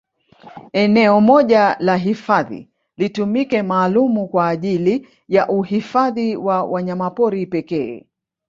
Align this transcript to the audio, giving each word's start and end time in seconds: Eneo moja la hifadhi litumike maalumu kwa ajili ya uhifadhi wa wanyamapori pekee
Eneo 0.73 1.21
moja 1.21 1.77
la 1.79 1.97
hifadhi 1.97 2.69
litumike 2.97 3.63
maalumu 3.63 4.27
kwa 4.27 4.47
ajili 4.49 5.07
ya 5.27 5.49
uhifadhi 5.49 6.35
wa 6.35 6.63
wanyamapori 6.63 7.45
pekee 7.45 8.05